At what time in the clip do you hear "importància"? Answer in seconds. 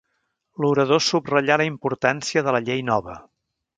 1.73-2.43